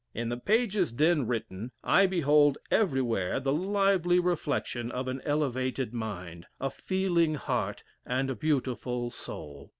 In 0.15 0.29
the 0.29 0.37
pages 0.37 0.95
then 0.95 1.27
written, 1.27 1.73
I 1.83 2.07
behold 2.07 2.57
everywhere 2.71 3.39
the 3.39 3.53
lively 3.53 4.17
reflection 4.19 4.89
of 4.91 5.07
an 5.07 5.21
elevated 5.25 5.93
mind, 5.93 6.47
a 6.59 6.71
feeling 6.71 7.35
heart, 7.35 7.83
and 8.03 8.27
a 8.27 8.35
beautiful 8.35 9.11
soul. 9.11 9.69